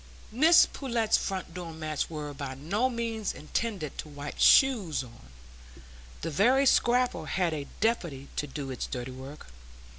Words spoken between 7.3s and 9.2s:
a deputy to do its dirty